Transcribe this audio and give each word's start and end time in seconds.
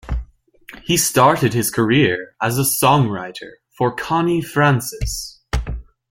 He 0.83 0.97
started 0.97 1.53
his 1.53 1.69
career 1.69 2.33
as 2.41 2.57
a 2.57 2.63
songwriter 2.63 3.57
for 3.77 3.93
Connie 3.95 4.41
Francis. 4.41 5.41